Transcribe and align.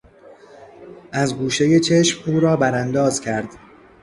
از 1.11 1.35
گوشهی 1.37 1.79
چشم 1.79 2.31
او 2.31 2.39
را 2.39 2.55
برانداز 2.57 3.21
کرد. 3.21 3.49